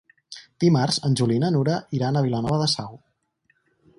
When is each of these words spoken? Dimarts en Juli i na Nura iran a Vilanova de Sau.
Dimarts 0.63 0.97
en 1.09 1.17
Juli 1.19 1.35
i 1.39 1.43
na 1.43 1.51
Nura 1.57 1.77
iran 1.99 2.17
a 2.21 2.25
Vilanova 2.29 2.59
de 2.65 2.69
Sau. 2.75 2.97